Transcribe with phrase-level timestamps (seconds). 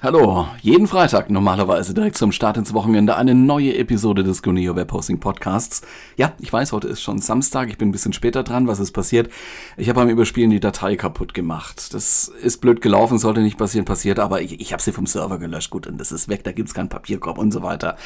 [0.00, 5.18] Hallo, jeden Freitag normalerweise direkt zum Start ins Wochenende eine neue Episode des Guneo Webhosting
[5.18, 5.82] Podcasts.
[6.16, 8.92] Ja, ich weiß, heute ist schon Samstag, ich bin ein bisschen später dran, was ist
[8.92, 9.28] passiert?
[9.76, 11.92] Ich habe beim Überspielen die Datei kaputt gemacht.
[11.94, 15.38] Das ist blöd gelaufen, sollte nicht passieren, passiert, aber ich, ich habe sie vom Server
[15.38, 17.96] gelöscht, gut, und das ist weg, da gibt's keinen Papierkorb und so weiter.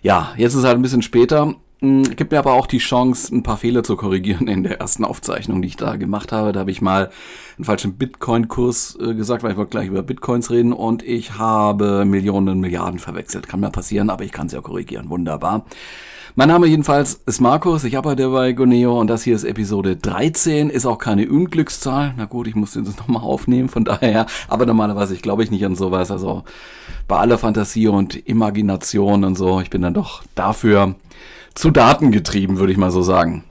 [0.00, 3.56] Ja, jetzt ist halt ein bisschen später, Gibt mir aber auch die Chance, ein paar
[3.56, 6.52] Fehler zu korrigieren in der ersten Aufzeichnung, die ich da gemacht habe.
[6.52, 7.10] Da habe ich mal
[7.56, 12.04] einen falschen Bitcoin-Kurs äh, gesagt, weil ich wollte gleich über Bitcoins reden und ich habe
[12.04, 13.48] Millionen und Milliarden verwechselt.
[13.48, 15.10] Kann mir passieren, aber ich kann es ja korrigieren.
[15.10, 15.64] Wunderbar.
[16.36, 20.70] Mein Name jedenfalls ist Markus, ich arbeite bei Goneo und das hier ist Episode 13,
[20.70, 22.14] ist auch keine Unglückszahl.
[22.16, 25.66] Na gut, ich muss das nochmal aufnehmen, von daher, aber normalerweise, ich glaube ich nicht
[25.66, 26.44] an sowas, also
[27.08, 30.94] bei aller Fantasie und Imagination und so, ich bin dann doch dafür
[31.54, 33.44] zu Daten getrieben, würde ich mal so sagen.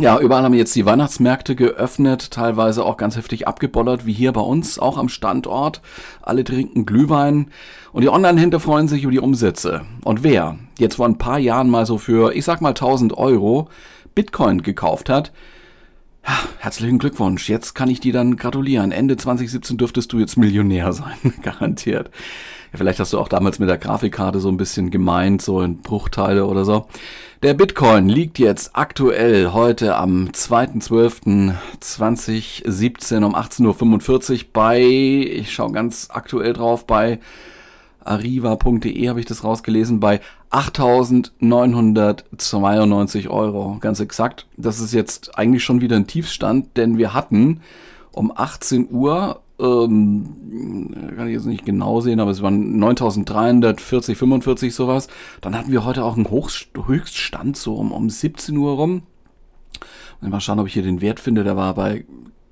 [0.00, 4.40] Ja, überall haben jetzt die Weihnachtsmärkte geöffnet, teilweise auch ganz heftig abgebollert, wie hier bei
[4.40, 5.82] uns, auch am Standort.
[6.22, 7.50] Alle trinken Glühwein
[7.92, 9.82] und die Online-Händler freuen sich über die Umsätze.
[10.04, 13.68] Und wer jetzt vor ein paar Jahren mal so für, ich sag mal 1000 Euro
[14.14, 15.32] Bitcoin gekauft hat,
[16.60, 17.48] herzlichen Glückwunsch.
[17.48, 18.92] Jetzt kann ich dir dann gratulieren.
[18.92, 22.10] Ende 2017 dürftest du jetzt Millionär sein, garantiert.
[22.72, 25.78] Ja, vielleicht hast du auch damals mit der Grafikkarte so ein bisschen gemeint, so in
[25.78, 26.86] Bruchteile oder so.
[27.42, 36.08] Der Bitcoin liegt jetzt aktuell heute am 2.12.2017 um 18.45 Uhr bei, ich schaue ganz
[36.10, 37.18] aktuell drauf, bei
[38.00, 44.46] arriva.de habe ich das rausgelesen, bei 8.992 Euro, ganz exakt.
[44.56, 47.60] Das ist jetzt eigentlich schon wieder ein Tiefstand, denn wir hatten
[48.12, 54.74] um 18 Uhr ähm, kann ich jetzt nicht genau sehen, aber es waren 9340, 45
[54.74, 55.08] sowas.
[55.40, 59.02] Dann hatten wir heute auch einen Hochst Höchststand so um, um 17 Uhr rum.
[60.20, 61.44] Mal schauen, ob ich hier den Wert finde.
[61.44, 62.04] Der war bei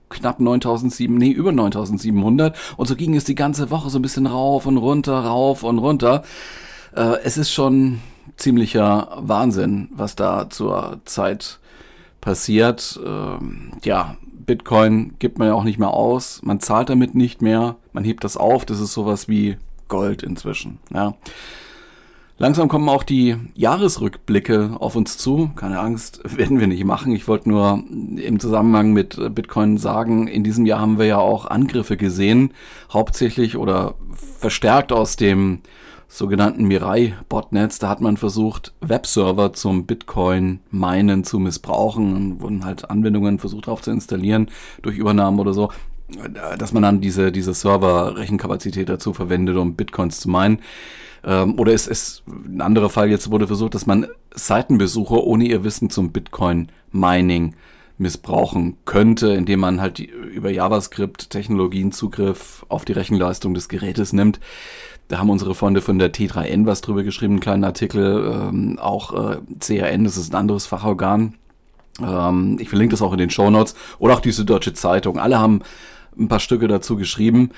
[0.08, 2.56] knapp 9700, nee, über 9700.
[2.76, 5.78] Und so ging es die ganze Woche so ein bisschen rauf und runter, rauf und
[5.78, 6.22] runter.
[6.94, 8.00] Äh, es ist schon
[8.36, 11.58] ziemlicher Wahnsinn, was da zur Zeit
[12.20, 13.00] passiert.
[13.04, 14.16] Ähm, ja,
[14.46, 18.24] Bitcoin gibt man ja auch nicht mehr aus, man zahlt damit nicht mehr, man hebt
[18.24, 19.56] das auf, das ist sowas wie
[19.88, 20.78] Gold inzwischen.
[20.92, 21.14] Ja.
[22.38, 25.50] Langsam kommen auch die Jahresrückblicke auf uns zu.
[25.56, 27.12] Keine Angst, werden wir nicht machen.
[27.12, 31.46] Ich wollte nur im Zusammenhang mit Bitcoin sagen, in diesem Jahr haben wir ja auch
[31.46, 32.52] Angriffe gesehen,
[32.92, 33.94] hauptsächlich oder
[34.38, 35.60] verstärkt aus dem
[36.08, 37.78] sogenannten Mirai-Botnets.
[37.78, 43.82] Da hat man versucht, Webserver zum Bitcoin-Minen zu missbrauchen und wurden halt Anwendungen versucht drauf
[43.82, 44.48] zu installieren
[44.82, 45.70] durch Übernahmen oder so,
[46.58, 50.60] dass man dann diese, diese Server-Rechenkapazität dazu verwendet, um Bitcoins zu meinen.
[51.24, 55.64] Ähm, oder es ist ein anderer Fall, jetzt wurde versucht, dass man Seitenbesucher ohne ihr
[55.64, 57.54] Wissen zum Bitcoin-Mining
[57.98, 64.38] missbrauchen könnte, indem man halt über JavaScript Technologien Zugriff auf die Rechenleistung des Gerätes nimmt.
[65.08, 68.32] Da haben unsere Freunde von der T3N was drüber geschrieben, einen kleinen Artikel.
[68.32, 71.34] Ähm, auch äh, CRN, das ist ein anderes Fachorgan.
[72.00, 73.74] Ähm, ich verlinke das auch in den Show Notes.
[73.98, 75.18] Oder auch die Süddeutsche Zeitung.
[75.18, 75.62] Alle haben
[76.18, 77.50] ein paar Stücke dazu geschrieben.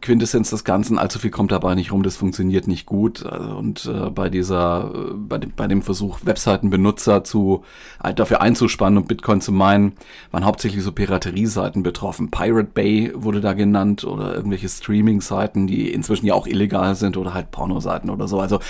[0.00, 3.22] Quintessenz des Ganzen, allzu viel kommt dabei nicht rum, das funktioniert nicht gut.
[3.22, 7.64] Und äh, bei dieser, äh, bei, dem, bei dem Versuch, Webseitenbenutzer zu
[8.02, 9.94] äh, dafür einzuspannen und Bitcoin zu meinen,
[10.30, 12.30] waren hauptsächlich so Piraterie-Seiten betroffen.
[12.30, 17.34] Pirate Bay wurde da genannt oder irgendwelche Streaming-Seiten, die inzwischen ja auch illegal sind oder
[17.34, 18.38] halt Porno-Seiten oder so.
[18.40, 18.60] Also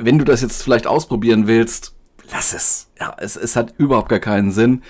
[0.00, 1.94] wenn du das jetzt vielleicht ausprobieren willst,
[2.30, 2.88] lass es.
[3.00, 4.82] Ja, es, es hat überhaupt gar keinen Sinn.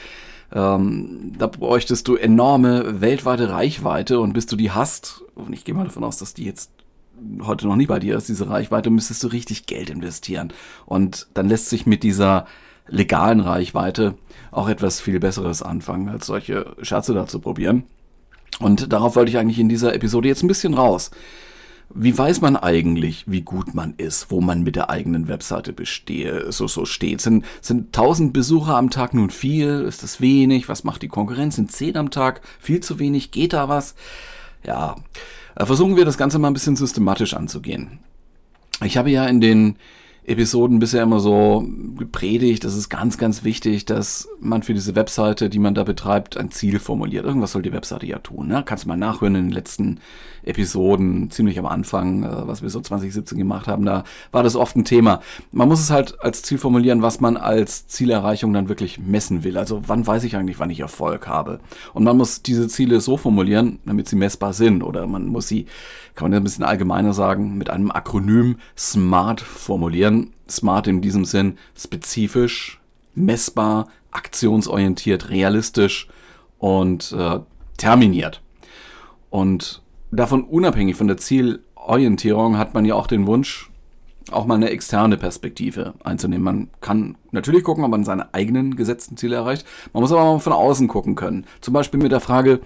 [0.52, 5.74] Ähm, da bräuchtest du enorme weltweite Reichweite und bis du die hast, und ich gehe
[5.74, 6.70] mal davon aus, dass die jetzt
[7.42, 10.52] heute noch nicht bei dir ist, diese Reichweite, müsstest du richtig Geld investieren.
[10.84, 12.46] Und dann lässt sich mit dieser
[12.88, 14.14] legalen Reichweite
[14.50, 17.84] auch etwas viel Besseres anfangen, als solche Scherze da zu probieren.
[18.60, 21.10] Und darauf wollte ich eigentlich in dieser Episode jetzt ein bisschen raus.
[21.94, 26.50] Wie weiß man eigentlich, wie gut man ist, wo man mit der eigenen Webseite bestehe,
[26.53, 27.21] so, so steht?
[27.21, 29.83] Sind, sind 1000 Besucher am Tag nun viel?
[29.83, 30.68] Ist das wenig?
[30.68, 31.56] Was macht die Konkurrenz?
[31.56, 33.30] Sind 10 am Tag viel zu wenig?
[33.30, 33.94] Geht da was?
[34.65, 34.97] Ja,
[35.54, 38.00] äh, versuchen wir das Ganze mal ein bisschen systematisch anzugehen.
[38.84, 39.77] Ich habe ja in den
[40.26, 41.64] Episoden bisher immer so
[41.96, 46.36] gepredigt, das ist ganz, ganz wichtig, dass man für diese Webseite, die man da betreibt,
[46.36, 47.24] ein Ziel formuliert.
[47.24, 48.48] Irgendwas soll die Webseite ja tun.
[48.48, 48.64] Ne?
[48.66, 50.00] Kannst du mal nachhören in den letzten
[50.42, 54.02] Episoden, ziemlich am Anfang, äh, was wir so 2017 gemacht haben, da
[54.32, 55.20] war das oft ein Thema.
[55.52, 59.56] Man muss es halt als Ziel formulieren, was man als Zielerreichung dann wirklich messen will.
[59.56, 61.60] Also wann weiß ich eigentlich, wann ich Erfolg habe?
[61.94, 64.82] Und man muss diese Ziele so formulieren, damit sie messbar sind.
[64.82, 65.66] Oder man muss sie,
[66.16, 70.33] kann man ein bisschen allgemeiner sagen, mit einem Akronym SMART formulieren definieren.
[70.48, 72.80] Smart in diesem Sinn spezifisch,
[73.15, 76.09] messbar, aktionsorientiert, realistisch
[76.59, 77.41] und äh,
[77.77, 78.42] terminiert.
[79.30, 79.83] Und
[80.13, 83.71] davon unabhängig von der Zielorientierung hat man ja auch den Wunsch,
[84.30, 86.45] auch mal eine externe Perspektive einzunehmen.
[86.45, 89.66] Man kann natürlich gucken, ob man seine eigenen gesetzten Ziele erreicht.
[89.92, 91.45] Man muss aber mal von außen gucken können.
[91.60, 92.60] Zum Beispiel mit der Frage,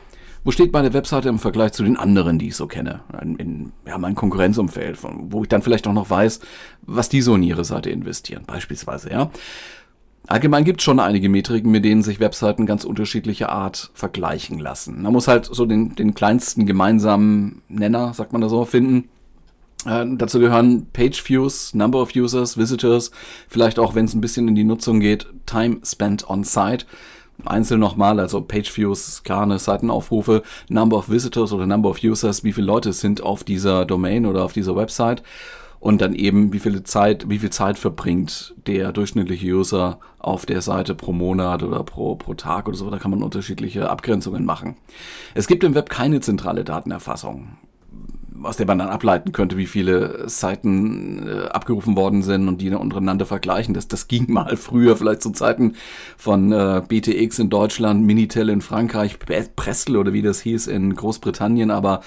[0.44, 3.00] wo steht meine Webseite im Vergleich zu den anderen, die ich so kenne?
[3.20, 6.40] In, in ja, mein Konkurrenzumfeld, von, wo ich dann vielleicht auch noch weiß,
[6.82, 9.31] was die so in ihre Seite investieren, beispielsweise, ja.
[10.26, 15.02] Allgemein gibt es schon einige Metriken, mit denen sich Webseiten ganz unterschiedlicher Art vergleichen lassen.
[15.02, 19.08] Man muss halt so den, den kleinsten gemeinsamen Nenner, sagt man da so, finden.
[19.86, 23.10] Äh, dazu gehören Page Views, Number of Users, Visitors,
[23.48, 26.86] vielleicht auch, wenn es ein bisschen in die Nutzung geht, Time spent on site.
[27.46, 32.52] Einzeln nochmal, also Page Views, klar, Seitenaufrufe, Number of Visitors oder Number of Users, wie
[32.52, 35.22] viele Leute sind auf dieser Domain oder auf dieser Website
[35.81, 40.60] und dann eben, wie viel Zeit, wie viel Zeit verbringt der durchschnittliche User auf der
[40.60, 42.90] Seite pro Monat oder pro, pro Tag oder so.
[42.90, 44.76] Da kann man unterschiedliche Abgrenzungen machen.
[45.34, 47.56] Es gibt im Web keine zentrale Datenerfassung
[48.42, 52.70] aus der man dann ableiten könnte, wie viele Seiten äh, abgerufen worden sind und die
[52.70, 53.75] untereinander vergleichen.
[53.75, 55.75] Das, das ging mal früher, vielleicht zu Zeiten
[56.16, 59.19] von äh, BTX in Deutschland, Minitel in Frankreich,
[59.56, 62.00] Prestel oder wie das hieß in Großbritannien, aber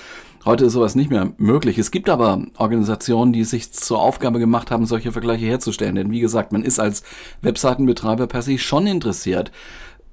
[0.45, 1.77] Heute ist sowas nicht mehr möglich.
[1.77, 5.95] Es gibt aber Organisationen, die sich zur Aufgabe gemacht haben, solche Vergleiche herzustellen.
[5.95, 7.03] Denn wie gesagt, man ist als
[7.41, 9.53] Webseitenbetreiber per se schon interessiert,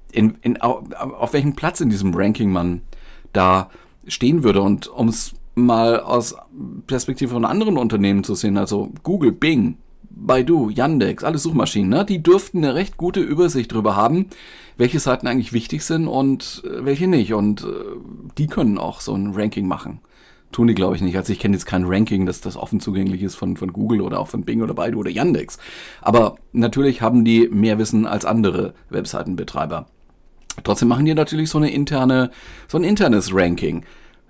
[0.09, 2.81] in, in, auf welchem Platz in diesem Ranking man
[3.33, 3.69] da
[4.07, 4.61] stehen würde.
[4.61, 6.35] Und um es mal aus
[6.87, 9.77] Perspektive von anderen Unternehmen zu sehen, also Google, Bing,
[10.09, 14.27] Baidu, Yandex, alle Suchmaschinen, ne, die dürften eine recht gute Übersicht darüber haben,
[14.77, 17.33] welche Seiten eigentlich wichtig sind und äh, welche nicht.
[17.33, 17.67] Und äh,
[18.37, 19.99] die können auch so ein Ranking machen.
[20.51, 21.15] Tun die, glaube ich, nicht.
[21.15, 24.19] Also ich kenne jetzt kein Ranking, dass das offen zugänglich ist von, von Google oder
[24.19, 25.57] auch von Bing oder Baidu oder Yandex.
[26.01, 29.87] Aber natürlich haben die mehr Wissen als andere Webseitenbetreiber.
[30.63, 32.31] Trotzdem machen die natürlich so eine interne,
[32.67, 33.85] so ein internes Ranking.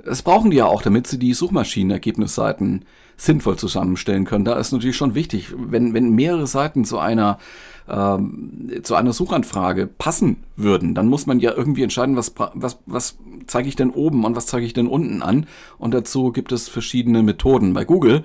[0.05, 2.85] Das brauchen die ja auch, damit sie die Suchmaschinenergebnisseiten
[3.17, 4.45] sinnvoll zusammenstellen können.
[4.45, 7.37] Da ist natürlich schon wichtig, wenn, wenn mehrere Seiten zu einer,
[7.87, 13.17] ähm, zu einer Suchanfrage passen würden, dann muss man ja irgendwie entscheiden, was, was, was
[13.45, 15.45] zeige ich denn oben und was zeige ich denn unten an.
[15.77, 17.73] Und dazu gibt es verschiedene Methoden.
[17.73, 18.23] Bei Google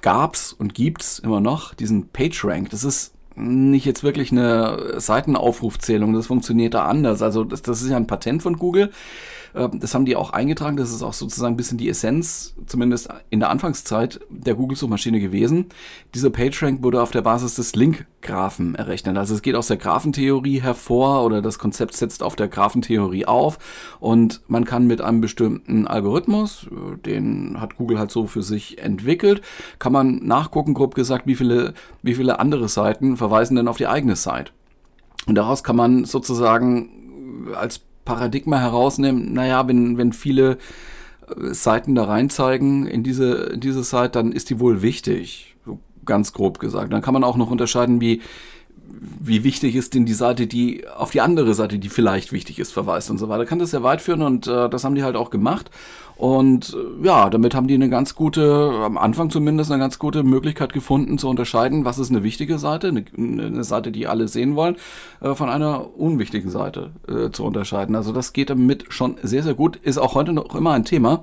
[0.00, 2.70] gab's und gibt's immer noch diesen PageRank.
[2.70, 7.22] Das ist nicht jetzt wirklich eine Seitenaufrufzählung, das funktioniert da anders.
[7.22, 8.90] Also das, das ist ja ein Patent von Google.
[9.54, 10.76] Ähm, das haben die auch eingetragen.
[10.76, 15.66] Das ist auch sozusagen ein bisschen die Essenz, zumindest in der Anfangszeit der Google-Suchmaschine gewesen.
[16.14, 19.16] Dieser PageRank wurde auf der Basis des Link-Graphen errechnet.
[19.16, 23.58] Also es geht aus der Graphentheorie hervor oder das Konzept setzt auf der Graphentheorie auf
[24.00, 26.66] und man kann mit einem bestimmten Algorithmus,
[27.04, 29.42] den hat Google halt so für sich entwickelt,
[29.78, 33.86] kann man nachgucken, grob gesagt, wie viele, wie viele andere Seiten verweisen denn auf die
[33.86, 34.52] eigene Seite.
[35.26, 40.56] Und daraus kann man sozusagen als Paradigma herausnehmen, naja, wenn, wenn viele
[41.28, 45.56] äh, Seiten da reinzeigen in diese, in diese Seite, dann ist die wohl wichtig.
[46.06, 46.90] Ganz grob gesagt.
[46.90, 48.22] Dann kann man auch noch unterscheiden, wie,
[49.20, 52.72] wie wichtig ist denn die Seite, die auf die andere Seite, die vielleicht wichtig ist,
[52.72, 53.44] verweist und so weiter.
[53.44, 55.70] Kann das sehr weit führen und äh, das haben die halt auch gemacht.
[56.18, 60.24] Und äh, ja, damit haben die eine ganz gute, am Anfang zumindest eine ganz gute
[60.24, 64.56] Möglichkeit gefunden zu unterscheiden, was ist eine wichtige Seite, eine, eine Seite, die alle sehen
[64.56, 64.76] wollen,
[65.20, 67.94] äh, von einer unwichtigen Seite äh, zu unterscheiden.
[67.94, 69.76] Also das geht damit schon sehr, sehr gut.
[69.76, 71.22] Ist auch heute noch immer ein Thema,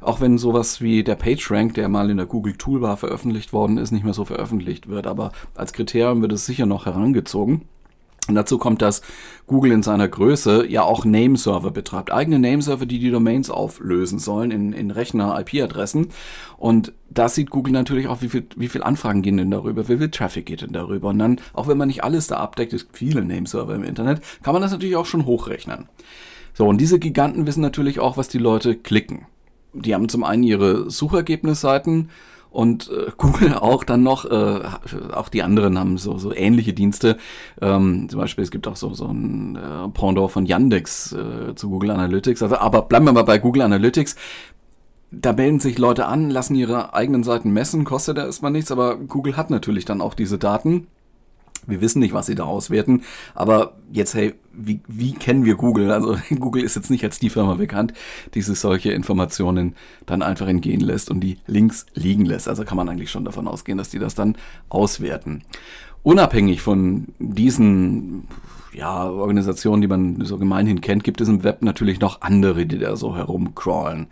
[0.00, 3.92] auch wenn sowas wie der PageRank, der mal in der Google Toolbar veröffentlicht worden ist,
[3.92, 5.06] nicht mehr so veröffentlicht wird.
[5.06, 7.62] Aber als Kriterium wird es sicher noch herangezogen.
[8.28, 9.02] Und dazu kommt, dass
[9.48, 12.12] Google in seiner Größe ja auch Nameserver betreibt.
[12.12, 16.08] Eigene Nameserver, die die Domains auflösen sollen in, in Rechner-IP-Adressen.
[16.56, 19.98] Und da sieht Google natürlich auch, wie viel, wie viel Anfragen gehen denn darüber, wie
[19.98, 21.08] viel Traffic geht denn darüber.
[21.08, 24.20] Und dann, auch wenn man nicht alles da abdeckt, es gibt viele Nameserver im Internet,
[24.44, 25.88] kann man das natürlich auch schon hochrechnen.
[26.54, 29.26] So, und diese Giganten wissen natürlich auch, was die Leute klicken.
[29.72, 32.10] Die haben zum einen ihre Suchergebnisseiten,
[32.52, 34.60] und äh, Google auch dann noch, äh,
[35.12, 37.16] auch die anderen haben so, so ähnliche Dienste.
[37.60, 41.70] Ähm, zum Beispiel, es gibt auch so, so ein äh, Pendant von Yandex äh, zu
[41.70, 42.42] Google Analytics.
[42.42, 44.16] Also, aber bleiben wir mal bei Google Analytics.
[45.10, 48.96] Da melden sich Leute an, lassen ihre eigenen Seiten messen, kostet da erstmal nichts, aber
[48.96, 50.86] Google hat natürlich dann auch diese Daten
[51.66, 53.02] wir wissen nicht, was sie da auswerten,
[53.34, 55.90] aber jetzt, hey, wie, wie kennen wir Google?
[55.90, 57.92] Also Google ist jetzt nicht als die Firma bekannt,
[58.34, 59.74] die sich solche Informationen
[60.06, 62.48] dann einfach entgehen lässt und die Links liegen lässt.
[62.48, 64.36] Also kann man eigentlich schon davon ausgehen, dass die das dann
[64.68, 65.42] auswerten.
[66.02, 68.26] Unabhängig von diesen
[68.72, 72.78] ja, Organisationen, die man so gemeinhin kennt, gibt es im Web natürlich noch andere, die
[72.78, 74.06] da so herumcrawlen.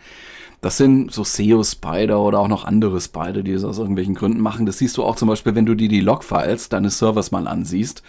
[0.61, 4.67] Das sind so SEO-Spider oder auch noch andere Spider, die es aus irgendwelchen Gründen machen.
[4.67, 8.03] Das siehst du auch zum Beispiel, wenn du dir die Logfiles deines Servers mal ansiehst.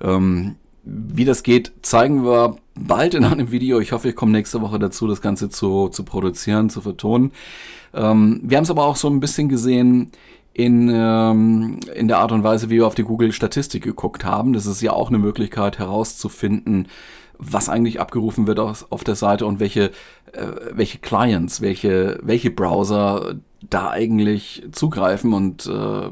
[0.00, 3.78] Ähm, wie das geht, zeigen wir bald in einem Video.
[3.78, 7.32] Ich hoffe, ich komme nächste Woche dazu, das Ganze zu, zu produzieren, zu vertonen.
[7.94, 10.10] Ähm, wir haben es aber auch so ein bisschen gesehen,
[10.54, 14.52] in, ähm, in der Art und Weise, wie wir auf die Google-Statistik geguckt haben.
[14.52, 16.88] Das ist ja auch eine Möglichkeit herauszufinden,
[17.38, 19.90] was eigentlich abgerufen wird auf, auf der Seite und welche,
[20.32, 23.36] äh, welche Clients, welche, welche Browser
[23.68, 26.10] da eigentlich zugreifen und äh,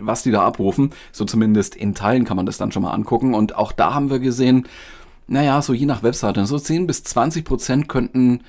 [0.00, 0.92] was die da abrufen.
[1.12, 3.34] So zumindest in Teilen kann man das dann schon mal angucken.
[3.34, 4.66] Und auch da haben wir gesehen,
[5.26, 8.42] naja, so je nach Webseite, so 10 bis 20 Prozent könnten,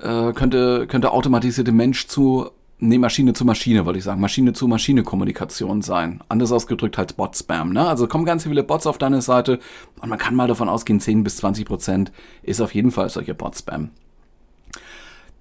[0.00, 2.50] äh, könnte, könnte automatisierte Mensch zu
[2.82, 6.20] nee, Maschine zu Maschine, wollte ich sagen, Maschine zu Maschine Kommunikation sein.
[6.28, 7.72] Anders ausgedrückt halt Bot-Spam.
[7.72, 7.86] Ne?
[7.86, 9.60] Also kommen ganz viele Bots auf deine Seite
[10.00, 12.12] und man kann mal davon ausgehen, 10 bis 20 Prozent
[12.42, 13.90] ist auf jeden Fall solche Bot-Spam.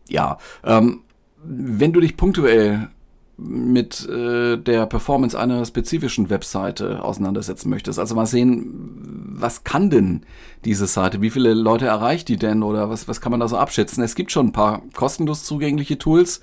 [0.08, 1.02] Ja, ähm,
[1.44, 2.90] wenn du dich punktuell
[3.38, 7.98] mit äh, der Performance einer spezifischen Webseite auseinandersetzen möchtest.
[7.98, 10.22] Also mal sehen, was kann denn
[10.64, 11.22] diese Seite?
[11.22, 12.62] Wie viele Leute erreicht die denn?
[12.62, 14.04] Oder was, was kann man da so abschätzen?
[14.04, 16.42] Es gibt schon ein paar kostenlos zugängliche Tools,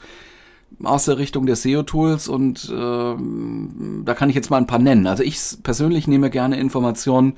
[0.83, 3.15] aus der Richtung der SEO-Tools und äh,
[4.05, 5.07] da kann ich jetzt mal ein paar nennen.
[5.07, 7.35] Also ich persönlich nehme gerne Informationen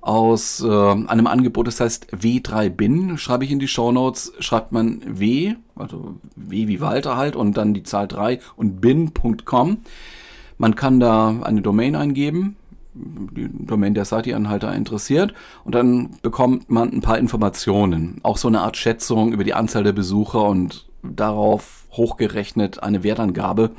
[0.00, 5.00] aus äh, einem Angebot, das heißt W3Bin, schreibe ich in die Show Notes, schreibt man
[5.04, 9.78] W, also W wie Walter halt und dann die Zahl 3 und bin.com.
[10.58, 12.56] Man kann da eine Domain eingeben,
[12.94, 15.34] die Domain der Seite, die Anhalter interessiert.
[15.64, 18.20] Und dann bekommt man ein paar Informationen.
[18.22, 23.70] Auch so eine Art Schätzung über die Anzahl der Besucher und darauf hochgerechnet eine Wertangabe,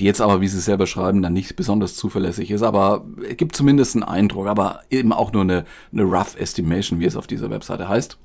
[0.00, 3.04] die jetzt aber, wie Sie selber schreiben, dann nicht besonders zuverlässig ist, aber
[3.36, 7.26] gibt zumindest einen Eindruck, aber eben auch nur eine, eine Rough Estimation, wie es auf
[7.26, 8.18] dieser Webseite heißt.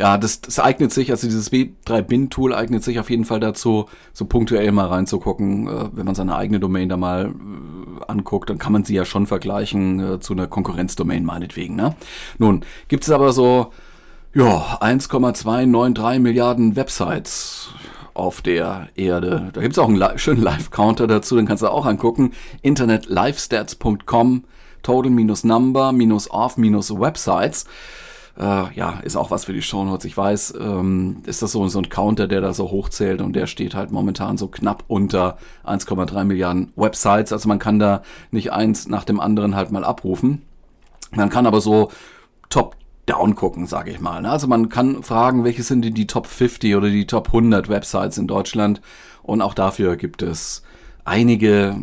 [0.00, 4.24] Ja, das, das eignet sich, also dieses W3Bin-Tool eignet sich auf jeden Fall dazu, so
[4.24, 5.68] punktuell mal reinzugucken.
[5.68, 9.04] Äh, wenn man seine eigene Domain da mal äh, anguckt, dann kann man sie ja
[9.04, 11.76] schon vergleichen äh, zu einer Konkurrenzdomain meinetwegen.
[11.76, 11.96] Ne?
[12.38, 13.72] Nun, gibt es aber so
[14.32, 17.70] ja, 1,293 Milliarden Websites
[18.14, 19.50] auf der Erde.
[19.52, 22.32] Da gibt es auch einen schönen Live-Counter dazu, den kannst du auch angucken.
[22.62, 24.44] internetlifestats.com,
[24.82, 27.64] total-number-off-websites.
[28.38, 30.04] Äh, ja, ist auch was für die Shownotes.
[30.04, 33.46] Ich weiß, ähm, ist das so, so ein Counter, der da so hochzählt und der
[33.46, 37.32] steht halt momentan so knapp unter 1,3 Milliarden Websites.
[37.32, 40.42] Also man kann da nicht eins nach dem anderen halt mal abrufen.
[41.10, 41.90] Man kann aber so
[42.50, 42.76] Top
[43.10, 44.22] down gucken, sage ich mal.
[44.22, 44.30] Ne?
[44.30, 48.18] Also man kann fragen, welche sind die, die Top 50 oder die Top 100 Websites
[48.18, 48.80] in Deutschland
[49.22, 50.62] und auch dafür gibt es
[51.04, 51.76] einige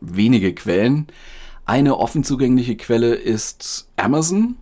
[0.00, 1.06] wenige Quellen.
[1.64, 4.56] Eine offen zugängliche Quelle ist Amazon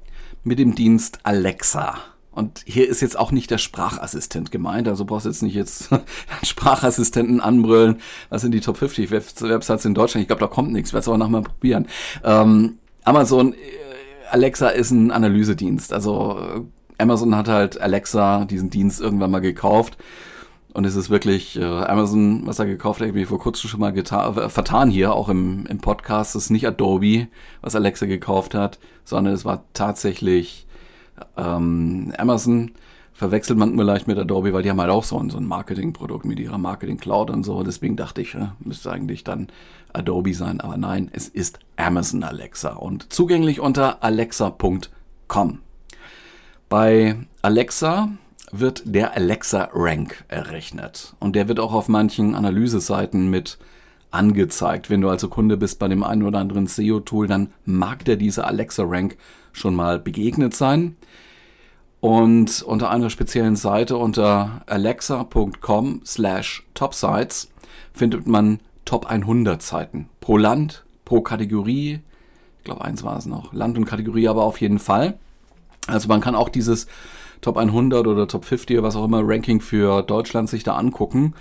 [0.44, 1.96] mit dem Dienst Alexa.
[2.30, 5.90] Und hier ist jetzt auch nicht der Sprachassistent gemeint, also brauchst jetzt nicht jetzt
[6.42, 8.00] Sprachassistenten anbrüllen.
[8.30, 10.22] Was sind die Top 50 Websites in Deutschland?
[10.22, 11.88] Ich glaube, da kommt nichts, werde es aber nochmal probieren.
[12.24, 13.54] Ähm, Amazon
[14.32, 15.92] Alexa ist ein Analysedienst.
[15.92, 19.98] Also äh, Amazon hat halt Alexa, diesen Dienst, irgendwann mal gekauft.
[20.72, 23.94] Und es ist wirklich äh, Amazon, was er gekauft hat, ich vor kurzem schon mal
[23.94, 26.34] äh, vertan hier, auch im, im Podcast.
[26.34, 27.28] Es ist nicht Adobe,
[27.60, 30.66] was Alexa gekauft hat, sondern es war tatsächlich
[31.36, 32.72] ähm, Amazon.
[33.14, 35.46] Verwechselt man nur leicht mit Adobe, weil die haben halt auch so ein, so ein
[35.46, 37.62] Marketingprodukt mit ihrer Marketing Cloud und so.
[37.62, 39.48] Deswegen dachte ich, müsste eigentlich dann
[39.92, 45.60] Adobe sein, aber nein, es ist Amazon Alexa und zugänglich unter alexa.com.
[46.68, 48.08] Bei Alexa
[48.50, 53.58] wird der Alexa Rank errechnet und der wird auch auf manchen Analyseseiten mit
[54.10, 54.90] angezeigt.
[54.90, 58.46] Wenn du also Kunde bist bei dem einen oder anderen SEO-Tool, dann mag der diese
[58.46, 59.16] Alexa Rank
[59.52, 60.96] schon mal begegnet sein.
[62.02, 67.48] Und unter einer speziellen Seite unter alexa.com slash topsites
[67.94, 70.08] findet man Top 100 Zeiten.
[70.18, 72.00] Pro Land, pro Kategorie.
[72.58, 73.52] Ich glaube, eins war es noch.
[73.52, 75.16] Land und Kategorie aber auf jeden Fall.
[75.86, 76.88] Also man kann auch dieses
[77.40, 81.34] Top 100 oder Top 50 oder was auch immer Ranking für Deutschland sich da angucken.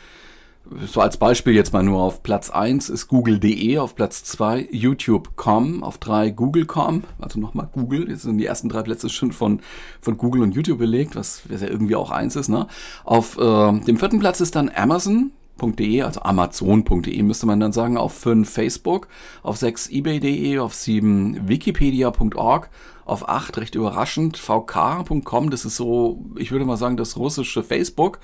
[0.86, 5.84] So als Beispiel jetzt mal nur auf Platz 1 ist google.de, auf Platz 2 youtube.com,
[5.84, 9.60] auf 3 google.com, also nochmal Google, jetzt sind die ersten drei Plätze schon von,
[10.00, 12.48] von Google und YouTube belegt, was, was ja irgendwie auch eins ist.
[12.48, 12.68] Ne?
[13.04, 13.42] Auf äh,
[13.80, 18.50] dem vierten Platz ist dann Amazon, amazon.de, also amazon.de müsste man dann sagen, auf 5
[18.50, 19.08] Facebook,
[19.44, 22.70] auf 6 ebay.de, auf 7 wikipedia.org,
[23.06, 28.20] auf 8 recht überraschend vk.com, das ist so, ich würde mal sagen, das russische Facebook.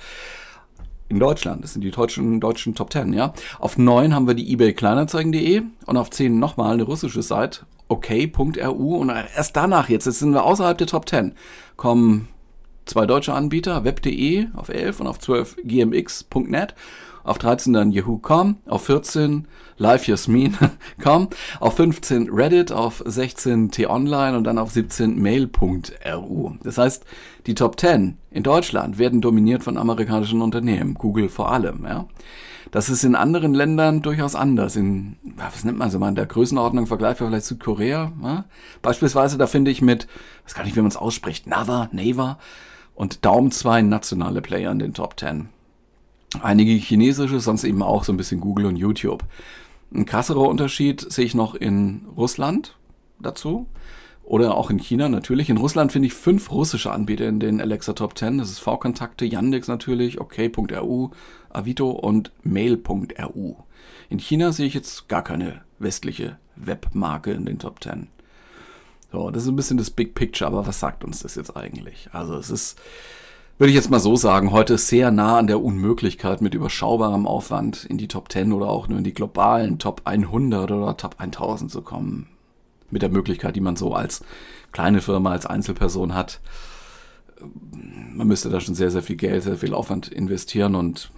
[1.09, 3.33] In Deutschland, das sind die deutschen, deutschen Top 10, ja.
[3.59, 8.97] Auf 9 haben wir die eBay Kleinanzeigen.de und auf 10 nochmal eine russische Seite, ok.ru
[8.97, 11.33] und erst danach jetzt, jetzt sind wir außerhalb der Top 10,
[11.77, 12.27] kommen
[12.87, 16.75] zwei deutsche Anbieter, web.de auf 11 und auf 12 gmx.net
[17.27, 21.27] auf 13 dann Yahoo.com, auf 14 liveyasmin.com,
[21.59, 26.53] auf 15 Reddit, auf 16 t-online und dann auf 17 mail.ru.
[26.63, 27.05] Das heißt,
[27.45, 31.85] die Top 10 in Deutschland werden dominiert von amerikanischen Unternehmen, Google vor allem.
[31.85, 32.07] Ja.
[32.71, 34.75] Das ist in anderen Ländern durchaus anders.
[34.75, 38.11] In, was nennt man so mal, in der Größenordnung vergleichbar vielleicht Südkorea.
[38.23, 38.45] Ja?
[38.81, 40.07] Beispielsweise, da finde ich mit,
[40.45, 42.39] weiß gar nicht, wie man es ausspricht, Nava, Nava
[42.97, 45.49] und Daumen zwei nationale Player in den Top 10
[46.41, 49.23] einige chinesische, sonst eben auch so ein bisschen Google und YouTube.
[49.93, 52.75] Ein krasserer Unterschied sehe ich noch in Russland
[53.19, 53.67] dazu.
[54.23, 55.49] Oder auch in China natürlich.
[55.49, 58.39] In Russland finde ich fünf russische Anbieter in den Alexa Top 10.
[58.39, 61.11] Das ist V-Kontakte, Yandex natürlich, OK.ru,
[61.49, 63.55] Avito und Mail.ru.
[64.09, 68.09] In China sehe ich jetzt gar keine westliche Webmarke in den Top 10.
[69.11, 72.09] So, das ist ein bisschen das Big Picture, aber was sagt uns das jetzt eigentlich?
[72.11, 72.77] Also es ist
[73.57, 77.85] würde ich jetzt mal so sagen, heute sehr nah an der Unmöglichkeit, mit überschaubarem Aufwand
[77.85, 81.71] in die Top 10 oder auch nur in die globalen Top 100 oder Top 1000
[81.71, 82.27] zu kommen.
[82.91, 84.23] Mit der Möglichkeit, die man so als
[84.71, 86.39] kleine Firma, als Einzelperson hat.
[88.13, 91.09] Man müsste da schon sehr, sehr viel Geld, sehr viel Aufwand investieren und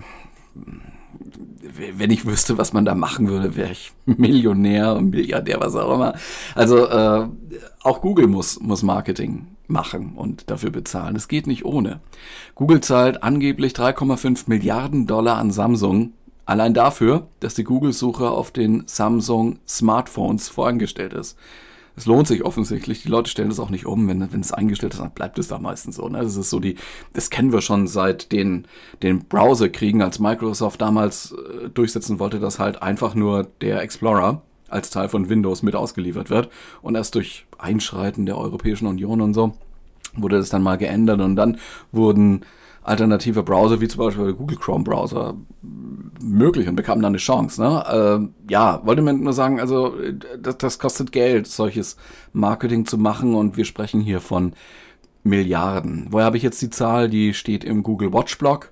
[1.97, 6.13] wenn ich wüsste, was man da machen würde, wäre ich Millionär, Milliardär, was auch immer.
[6.55, 7.27] Also äh,
[7.81, 11.15] auch Google muss, muss Marketing machen und dafür bezahlen.
[11.15, 11.99] Es geht nicht ohne.
[12.55, 16.13] Google zahlt angeblich 3,5 Milliarden Dollar an Samsung.
[16.45, 21.37] Allein dafür, dass die Google-Suche auf den Samsung Smartphones vorangestellt ist.
[21.95, 23.03] Es lohnt sich offensichtlich.
[23.03, 24.07] Die Leute stellen das auch nicht um.
[24.07, 26.07] Wenn, wenn es eingestellt ist, dann bleibt es da meistens so.
[26.07, 26.19] Ne?
[26.19, 26.75] Das ist so die,
[27.13, 28.65] das kennen wir schon seit den,
[29.03, 34.89] den Browserkriegen, als Microsoft damals äh, durchsetzen wollte, dass halt einfach nur der Explorer als
[34.89, 36.49] Teil von Windows mit ausgeliefert wird.
[36.81, 39.53] Und erst durch Einschreiten der Europäischen Union und so
[40.15, 41.59] wurde das dann mal geändert und dann
[41.91, 42.41] wurden
[42.83, 45.35] alternative Browser, wie zum Beispiel der Google Chrome Browser,
[46.21, 47.61] möglich und bekamen dann eine Chance.
[47.61, 48.29] Ne?
[48.47, 49.95] Äh, ja, wollte man nur sagen, also
[50.39, 51.97] das, das, kostet Geld, solches
[52.33, 54.53] Marketing zu machen und wir sprechen hier von
[55.23, 56.07] Milliarden.
[56.11, 57.09] Woher habe ich jetzt die Zahl?
[57.09, 58.71] Die steht im Google Watch Blog.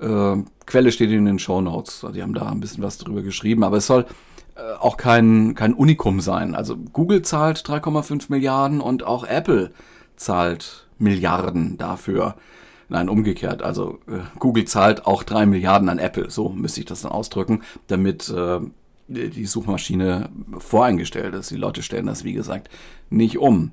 [0.00, 2.06] Äh, Quelle steht in den Show Notes.
[2.14, 4.06] Die haben da ein bisschen was drüber geschrieben, aber es soll
[4.54, 6.54] äh, auch kein, kein Unikum sein.
[6.54, 9.72] Also Google zahlt 3,5 Milliarden und auch Apple
[10.16, 12.34] zahlt Milliarden dafür.
[12.88, 13.62] Nein, umgekehrt.
[13.62, 16.30] Also äh, Google zahlt auch drei Milliarden an Apple.
[16.30, 18.60] So müsste ich das dann ausdrücken, damit äh,
[19.08, 21.50] die Suchmaschine voreingestellt ist.
[21.50, 22.68] Die Leute stellen das, wie gesagt,
[23.10, 23.72] nicht um.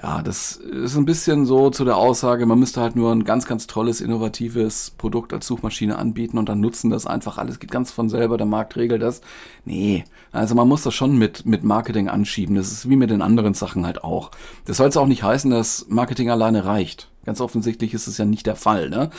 [0.00, 3.46] Ja, das ist ein bisschen so zu der Aussage, man müsste halt nur ein ganz,
[3.46, 7.58] ganz tolles, innovatives Produkt als Suchmaschine anbieten und dann nutzen das einfach alles.
[7.58, 9.22] Geht ganz von selber, der Markt regelt das.
[9.64, 12.54] Nee, also man muss das schon mit, mit Marketing anschieben.
[12.54, 14.30] Das ist wie mit den anderen Sachen halt auch.
[14.66, 17.10] Das soll jetzt auch nicht heißen, dass Marketing alleine reicht.
[17.28, 18.88] Ganz offensichtlich ist es ja nicht der Fall.
[18.88, 19.10] Ne?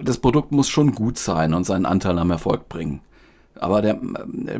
[0.00, 3.00] Das Produkt muss schon gut sein und seinen Anteil am Erfolg bringen.
[3.56, 3.98] Aber der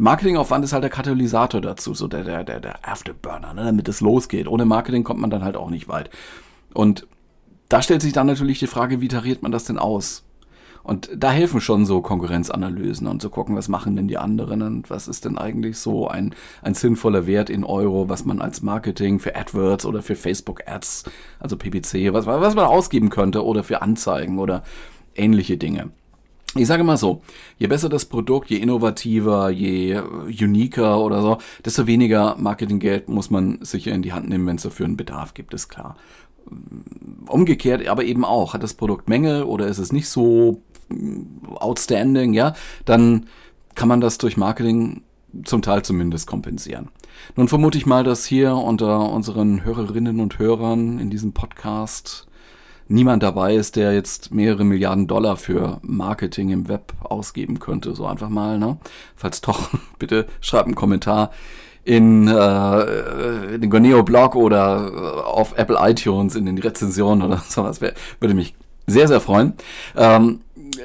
[0.00, 4.00] Marketingaufwand ist halt der Katalysator dazu, so der, der, der, der Afterburner, ne, damit es
[4.00, 4.48] losgeht.
[4.48, 6.10] Ohne Marketing kommt man dann halt auch nicht weit.
[6.74, 7.06] Und
[7.68, 10.24] da stellt sich dann natürlich die Frage, wie tariert man das denn aus?
[10.86, 14.88] Und da helfen schon so Konkurrenzanalysen und zu gucken, was machen denn die anderen und
[14.88, 19.18] was ist denn eigentlich so ein, ein sinnvoller Wert in Euro, was man als Marketing
[19.18, 21.02] für AdWords oder für Facebook Ads,
[21.40, 24.62] also PPC, was, was man ausgeben könnte oder für Anzeigen oder
[25.16, 25.90] ähnliche Dinge.
[26.54, 27.20] Ich sage mal so,
[27.58, 33.58] je besser das Produkt, je innovativer, je uniker oder so, desto weniger Marketinggeld muss man
[33.60, 35.96] sicher in die Hand nehmen, wenn es dafür einen Bedarf gibt, ist klar.
[37.26, 40.62] Umgekehrt aber eben auch, hat das Produkt Mängel oder ist es nicht so
[41.56, 43.26] outstanding, ja, dann
[43.74, 45.02] kann man das durch Marketing
[45.44, 46.88] zum Teil zumindest kompensieren.
[47.34, 52.26] Nun vermute ich mal, dass hier unter unseren Hörerinnen und Hörern in diesem Podcast
[52.88, 57.94] niemand dabei ist, der jetzt mehrere Milliarden Dollar für Marketing im Web ausgeben könnte.
[57.94, 58.78] So einfach mal, ne?
[59.16, 61.30] Falls doch, bitte schreibt einen Kommentar
[61.84, 67.80] in, äh, in den Goneo-Blog oder äh, auf Apple iTunes in den Rezensionen oder sowas.
[67.80, 68.54] Würde mich
[68.86, 69.54] sehr, sehr freuen.
[69.96, 70.40] Ähm,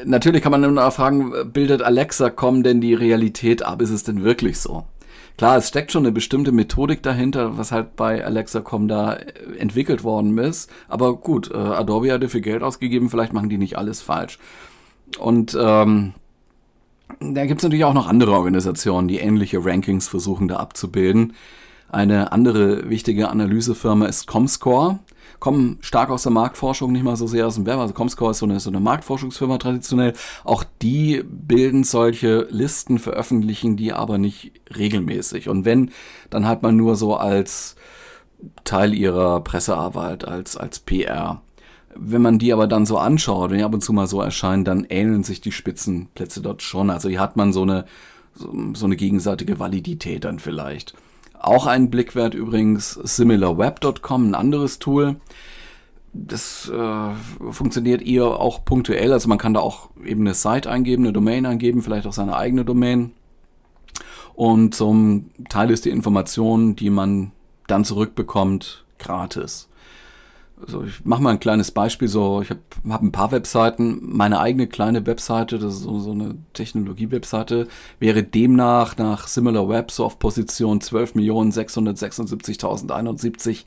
[0.05, 3.81] natürlich kann man immer noch fragen, bildet Alexa kommen denn die Realität ab?
[3.81, 4.85] Ist es denn wirklich so?
[5.37, 10.03] Klar, es steckt schon eine bestimmte Methodik dahinter, was halt bei Alexa.com da äh, entwickelt
[10.03, 10.69] worden ist.
[10.87, 14.37] Aber gut, äh, Adobe hat dafür Geld ausgegeben, vielleicht machen die nicht alles falsch.
[15.19, 16.13] Und ähm,
[17.19, 21.33] da gibt es natürlich auch noch andere Organisationen, die ähnliche Rankings versuchen da abzubilden.
[21.89, 24.99] Eine andere wichtige Analysefirma ist Comscore.
[25.41, 27.79] Kommen stark aus der Marktforschung, nicht mal so sehr aus dem Web.
[27.79, 30.13] Also Comscore ist so eine, so eine Marktforschungsfirma traditionell.
[30.43, 35.49] Auch die bilden solche Listen, veröffentlichen die aber nicht regelmäßig.
[35.49, 35.91] Und wenn,
[36.29, 37.75] dann halt mal nur so als
[38.63, 41.41] Teil ihrer Pressearbeit, als, als PR.
[41.95, 44.63] Wenn man die aber dann so anschaut, wenn die ab und zu mal so erscheinen,
[44.63, 46.91] dann ähneln sich die Spitzenplätze dort schon.
[46.91, 47.85] Also hier hat man so eine,
[48.35, 50.93] so, so eine gegenseitige Validität dann vielleicht.
[51.41, 55.15] Auch ein Blickwert übrigens similarweb.com, ein anderes Tool.
[56.13, 61.03] Das äh, funktioniert eher auch punktuell, also man kann da auch eben eine Site eingeben,
[61.03, 63.13] eine Domain eingeben, vielleicht auch seine eigene Domain.
[64.35, 67.31] Und zum Teil ist die Information, die man
[67.67, 69.67] dann zurückbekommt, gratis.
[70.61, 72.07] Also ich mache mal ein kleines Beispiel.
[72.07, 73.99] So, ich habe hab ein paar Webseiten.
[74.01, 77.67] Meine eigene kleine Webseite, das ist so, so eine Technologie-Webseite,
[77.99, 83.65] wäre demnach nach SimilarWeb so auf Position 12.676.071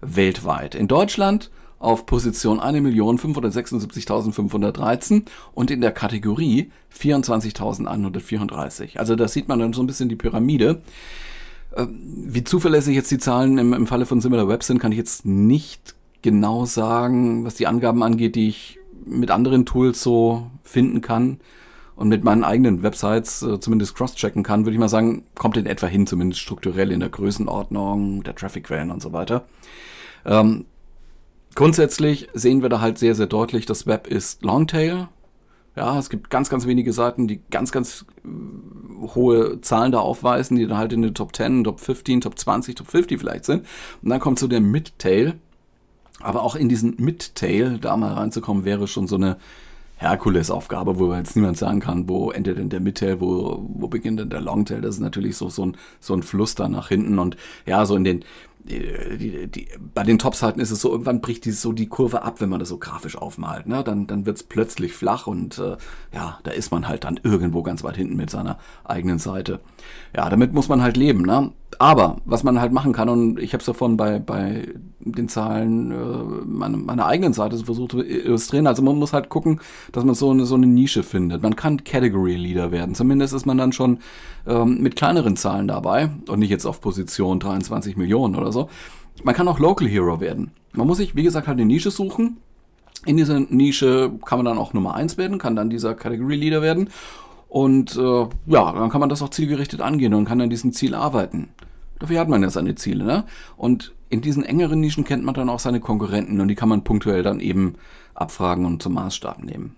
[0.00, 0.74] weltweit.
[0.74, 8.98] In Deutschland auf Position 1.576.513 und in der Kategorie 24.134.
[8.98, 10.80] Also da sieht man dann so ein bisschen die Pyramide.
[11.76, 15.26] Ähm, wie zuverlässig jetzt die Zahlen im, im Falle von SimilarWeb sind, kann ich jetzt
[15.26, 21.40] nicht genau sagen, was die Angaben angeht, die ich mit anderen Tools so finden kann
[21.96, 25.66] und mit meinen eigenen Websites äh, zumindest cross-checken kann, würde ich mal sagen, kommt in
[25.66, 29.44] etwa hin, zumindest strukturell in der Größenordnung, der Traffic-Quellen und so weiter.
[30.24, 30.66] Ähm,
[31.54, 35.08] grundsätzlich sehen wir da halt sehr, sehr deutlich, das Web ist Longtail.
[35.74, 38.28] Ja, es gibt ganz, ganz wenige Seiten, die ganz, ganz äh,
[39.14, 42.74] hohe Zahlen da aufweisen, die dann halt in den Top 10, Top 15, Top 20,
[42.74, 43.66] Top 50 vielleicht sind.
[44.02, 45.34] Und dann kommt so der Mid-Tail,
[46.22, 49.36] aber auch in diesen Mid-Tail da mal reinzukommen, wäre schon so eine
[50.02, 54.30] Herkulesaufgabe, wo jetzt niemand sagen kann, wo endet denn der Midtail, wo, wo beginnt denn
[54.30, 54.80] der Longtail.
[54.80, 57.18] Das ist natürlich so, so, ein, so ein Fluss da nach hinten.
[57.18, 58.24] Und ja, so in den,
[58.64, 62.40] die, die, bei den Topseiten ist es so, irgendwann bricht die, so die Kurve ab,
[62.40, 63.66] wenn man das so grafisch aufmalt.
[63.66, 63.82] Ne?
[63.84, 65.76] Dann, dann wird es plötzlich flach und äh,
[66.12, 69.60] ja, da ist man halt dann irgendwo ganz weit hinten mit seiner eigenen Seite.
[70.16, 71.22] Ja, damit muss man halt leben.
[71.22, 71.52] Ne?
[71.82, 74.68] Aber was man halt machen kann, und ich habe es davon bei, bei
[75.00, 79.58] den Zahlen äh, meine, meiner eigenen Seite versucht zu illustrieren, also man muss halt gucken,
[79.90, 81.42] dass man so eine, so eine Nische findet.
[81.42, 82.94] Man kann Category Leader werden.
[82.94, 83.98] Zumindest ist man dann schon
[84.46, 88.68] ähm, mit kleineren Zahlen dabei und nicht jetzt auf Position 23 Millionen oder so.
[89.24, 90.52] Man kann auch Local Hero werden.
[90.74, 92.36] Man muss sich, wie gesagt, halt eine Nische suchen.
[93.06, 96.62] In dieser Nische kann man dann auch Nummer 1 werden, kann dann dieser Category Leader
[96.62, 96.90] werden.
[97.48, 100.94] Und äh, ja, dann kann man das auch zielgerichtet angehen und kann an diesem Ziel
[100.94, 101.48] arbeiten.
[102.02, 103.24] Dafür hat man ja seine Ziele, ne?
[103.56, 106.82] Und in diesen engeren Nischen kennt man dann auch seine Konkurrenten und die kann man
[106.82, 107.76] punktuell dann eben
[108.12, 109.76] abfragen und zum Maßstab nehmen.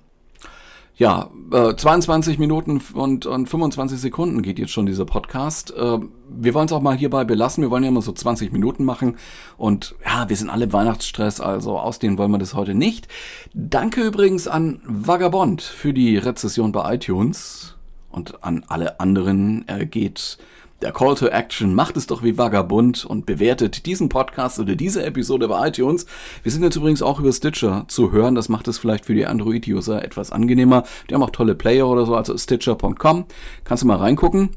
[0.97, 5.75] Ja, äh, 22 Minuten und, und 25 Sekunden geht jetzt schon dieser Podcast.
[5.77, 5.99] Äh,
[6.31, 7.63] wir wollen es auch mal hierbei belassen.
[7.63, 9.19] Wir wollen ja immer so 20 Minuten machen.
[9.59, 13.07] Und ja, wir sind alle im Weihnachtsstress, also ausdehnen wollen wir das heute nicht.
[13.53, 17.77] Danke übrigens an Vagabond für die Rezession bei iTunes.
[18.11, 20.39] Und an alle anderen äh, geht
[20.83, 25.05] der Call to Action, macht es doch wie Vagabund und bewertet diesen Podcast oder diese
[25.05, 26.07] Episode bei iTunes.
[26.43, 28.35] Wir sind jetzt übrigens auch über Stitcher zu hören.
[28.35, 30.85] Das macht es vielleicht für die Android-User etwas angenehmer.
[31.09, 33.25] Die haben auch tolle Player oder so, also stitcher.com.
[33.65, 34.51] Kannst du mal reingucken.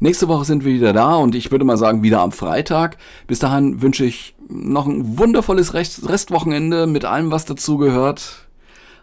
[0.00, 2.98] Nächste Woche sind wir wieder da und ich würde mal sagen, wieder am Freitag.
[3.26, 8.48] Bis dahin wünsche ich noch ein wundervolles Restwochenende mit allem, was dazugehört.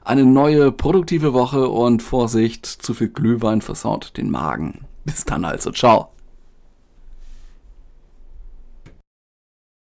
[0.04, 4.86] Eine neue produktive Woche und Vorsicht, zu viel Glühwein versaut den Magen.
[5.04, 6.17] Bis dann also, ciao.